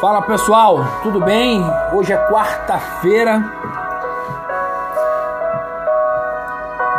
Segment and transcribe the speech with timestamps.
[0.00, 1.64] Fala pessoal, tudo bem?
[1.90, 3.42] Hoje é quarta-feira,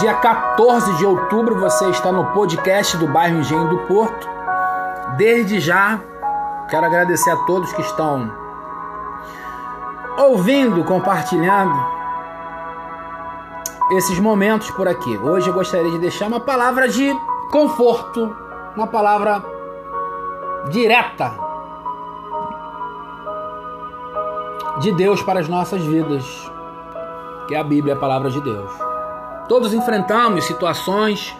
[0.00, 1.60] dia 14 de outubro.
[1.60, 4.26] Você está no podcast do bairro Engenho do Porto.
[5.18, 6.00] Desde já,
[6.70, 8.32] quero agradecer a todos que estão
[10.16, 11.78] ouvindo, compartilhando
[13.90, 15.14] esses momentos por aqui.
[15.18, 17.14] Hoje eu gostaria de deixar uma palavra de
[17.50, 18.34] conforto,
[18.74, 19.44] uma palavra
[20.70, 21.47] direta
[24.80, 26.24] de Deus para as nossas vidas,
[27.46, 28.70] que é a Bíblia, a palavra de Deus.
[29.48, 31.34] Todos enfrentamos situações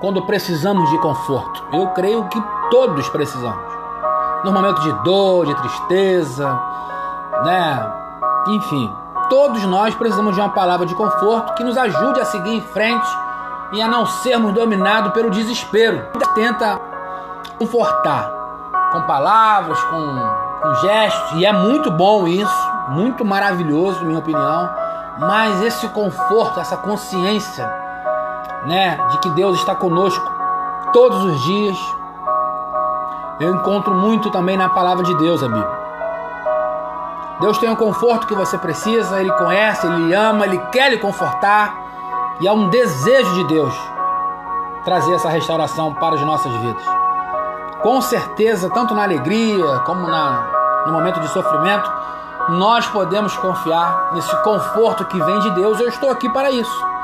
[0.00, 1.62] quando precisamos de conforto.
[1.72, 3.72] Eu creio que todos precisamos.
[4.44, 6.60] No momento de dor, de tristeza,
[7.42, 7.92] né?
[8.48, 8.92] Enfim,
[9.30, 13.08] todos nós precisamos de uma palavra de conforto que nos ajude a seguir em frente
[13.72, 16.06] e a não sermos dominados pelo desespero.
[16.34, 16.78] Tenta
[17.58, 18.30] confortar
[18.92, 24.70] com palavras, com, com gestos, e é muito bom isso, muito maravilhoso, na minha opinião.
[25.18, 27.66] Mas esse conforto, essa consciência,
[28.66, 30.24] né, de que Deus está conosco
[30.92, 31.78] todos os dias,
[33.40, 35.84] eu encontro muito também na palavra de Deus, a Bíblia.
[37.40, 41.74] Deus tem o conforto que você precisa, Ele conhece, Ele ama, Ele quer lhe confortar.
[42.40, 43.74] E é um desejo de Deus
[44.84, 46.82] trazer essa restauração para as nossas vidas.
[47.82, 50.46] Com certeza, tanto na alegria como na,
[50.86, 51.90] no momento de sofrimento,
[52.50, 55.80] nós podemos confiar nesse conforto que vem de Deus.
[55.80, 56.94] Eu estou aqui para isso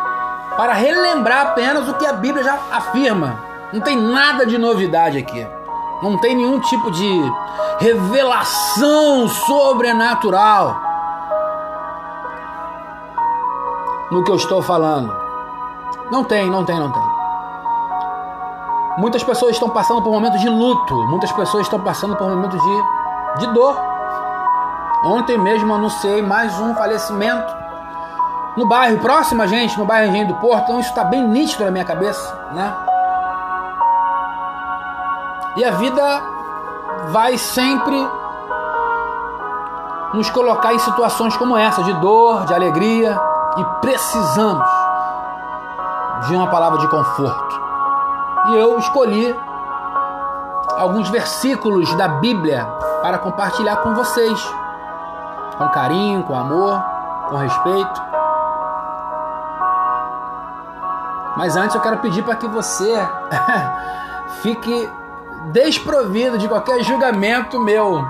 [0.57, 3.43] para relembrar apenas o que a Bíblia já afirma.
[3.73, 5.47] Não tem nada de novidade aqui.
[6.03, 7.33] Não tem nenhum tipo de
[7.79, 10.81] revelação sobrenatural
[14.11, 15.15] no que eu estou falando.
[16.11, 17.03] Não tem, não tem, não tem.
[18.99, 23.47] Muitas pessoas estão passando por momentos de luto, muitas pessoas estão passando por momentos de,
[23.47, 23.81] de dor.
[25.05, 27.61] Ontem mesmo anunciei mais um falecimento
[28.57, 31.65] no bairro, próximo a gente, no bairro Engenho do Porto, então isso está bem nítido
[31.65, 32.75] na minha cabeça, né?
[35.57, 36.23] E a vida
[37.09, 38.09] vai sempre
[40.13, 43.19] nos colocar em situações como essa, de dor, de alegria,
[43.57, 44.69] e precisamos
[46.27, 47.61] de uma palavra de conforto.
[48.49, 49.35] E eu escolhi
[50.77, 52.67] alguns versículos da Bíblia
[53.03, 54.55] para compartilhar com vocês,
[55.61, 56.83] com carinho, com amor,
[57.29, 58.03] com respeito.
[61.37, 62.91] Mas antes eu quero pedir para que você
[64.41, 64.91] fique
[65.53, 68.03] desprovido de qualquer julgamento meu.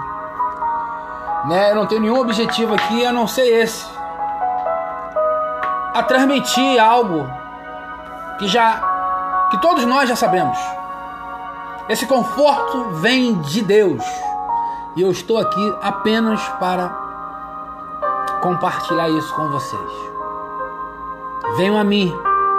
[1.46, 1.72] Né?
[1.72, 3.84] Eu não tenho nenhum objetivo aqui a não ser esse.
[5.92, 7.28] A transmitir algo
[8.38, 8.80] que já
[9.50, 10.56] que todos nós já sabemos.
[11.88, 14.04] Esse conforto vem de Deus.
[14.94, 17.09] E eu estou aqui apenas para
[18.40, 19.90] compartilhar isso com vocês.
[21.56, 22.12] Venham a mim,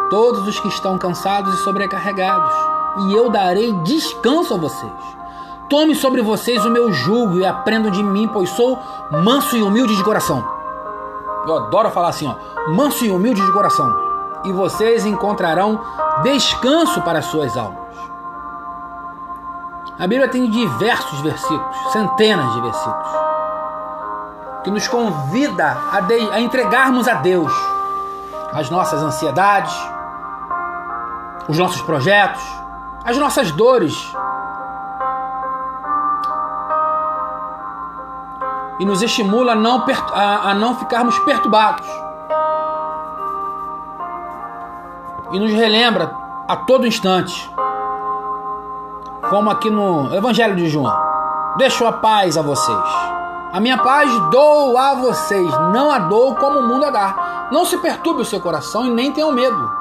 [0.09, 2.53] todos os que estão cansados e sobrecarregados,
[3.05, 4.91] e eu darei descanso a vocês.
[5.69, 8.77] Tome sobre vocês o meu jugo e aprendam de mim, pois sou
[9.23, 10.45] manso e humilde de coração.
[11.47, 13.95] Eu adoro falar assim, ó, manso e humilde de coração,
[14.43, 15.79] e vocês encontrarão
[16.23, 17.79] descanso para as suas almas.
[19.97, 23.20] A Bíblia tem diversos versículos, centenas de versículos,
[24.63, 27.51] que nos convida a, de, a entregarmos a Deus
[28.53, 29.73] as nossas ansiedades,
[31.47, 32.41] os nossos projetos,
[33.03, 33.95] as nossas dores.
[38.79, 41.87] E nos estimula a não, a, a não ficarmos perturbados.
[45.31, 46.13] E nos relembra
[46.47, 47.49] a todo instante,
[49.29, 50.93] como aqui no Evangelho de João:
[51.57, 53.20] Deixo a paz a vocês.
[53.53, 57.49] A minha paz dou a vocês, não a dou como o mundo a dá.
[57.51, 59.71] Não se perturbe o seu coração e nem tenham medo.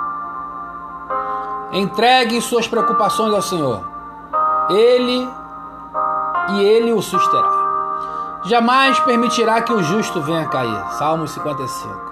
[1.72, 3.80] Entregue suas preocupações ao Senhor.
[4.68, 5.28] Ele
[6.50, 8.40] e ele o susterá.
[8.44, 10.92] Jamais permitirá que o justo venha cair.
[10.98, 12.10] Salmo 55.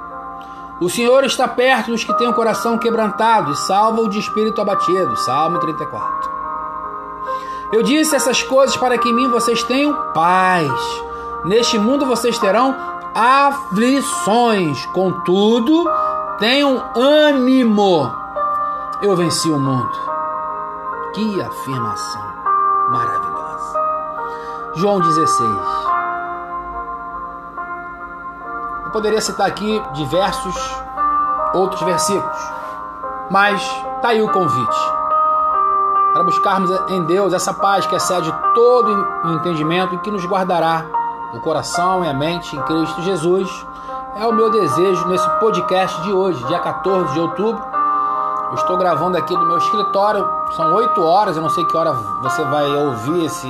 [0.81, 5.16] O Senhor está perto dos que têm o coração quebrantado e salva-o de espírito abatido.
[5.16, 6.31] Salmo 34.
[7.72, 11.07] Eu disse essas coisas para que em mim vocês tenham paz.
[11.44, 12.75] Neste mundo vocês terão
[13.14, 14.85] aflições.
[14.87, 15.88] Contudo,
[16.38, 18.12] tenham ânimo.
[19.02, 19.93] Eu venci o mundo.
[21.14, 22.23] Que afirmação
[22.90, 23.79] maravilhosa.
[24.75, 25.50] João 16.
[28.85, 30.55] Eu poderia citar aqui diversos
[31.55, 32.52] outros versículos,
[33.31, 33.62] mas
[34.00, 34.99] tá aí o convite
[36.12, 40.85] para buscarmos em Deus essa paz que excede todo o entendimento e que nos guardará
[41.32, 43.48] o coração e a mente em Cristo Jesus.
[44.16, 47.62] É o meu desejo nesse podcast de hoje, dia 14 de outubro.
[48.48, 50.26] Eu estou gravando aqui do meu escritório,
[50.56, 51.92] são 8 horas, eu não sei que hora
[52.22, 53.48] você vai ouvir esse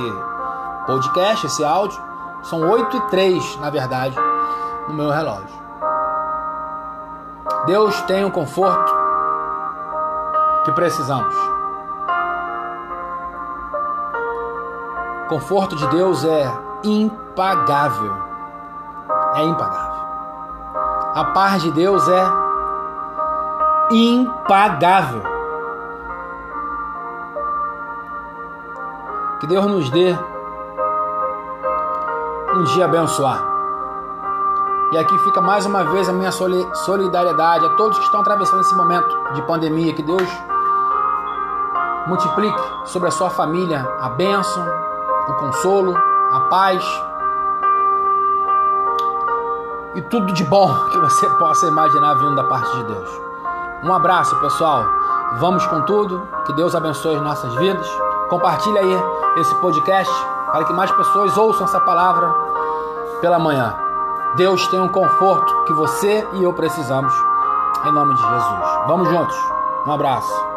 [0.85, 2.01] podcast, esse áudio.
[2.43, 4.15] São 8 e 3, na verdade,
[4.87, 5.59] no meu relógio.
[7.65, 8.93] Deus tem o conforto
[10.65, 11.35] que precisamos.
[15.25, 18.13] O conforto de Deus é impagável.
[19.35, 19.99] É impagável.
[21.15, 22.49] A paz de Deus é
[23.91, 25.21] impagável.
[29.39, 30.17] Que Deus nos dê
[32.55, 33.49] um dia abençoado.
[34.91, 38.75] E aqui fica mais uma vez a minha solidariedade a todos que estão atravessando esse
[38.75, 39.93] momento de pandemia.
[39.93, 40.27] Que Deus
[42.07, 44.65] multiplique sobre a sua família a bênção,
[45.27, 45.95] o consolo,
[46.31, 46.83] a paz
[49.95, 53.21] e tudo de bom que você possa imaginar vindo da parte de Deus.
[53.83, 54.85] Um abraço, pessoal.
[55.37, 56.27] Vamos com tudo.
[56.45, 57.87] Que Deus abençoe as nossas vidas.
[58.29, 59.03] Compartilhe aí
[59.37, 60.13] esse podcast
[60.51, 62.33] para que mais pessoas ouçam essa palavra
[63.21, 63.73] pela manhã.
[64.35, 67.13] Deus tem um conforto que você e eu precisamos.
[67.85, 68.79] Em nome de Jesus.
[68.87, 69.37] Vamos juntos.
[69.87, 70.48] Um abraço.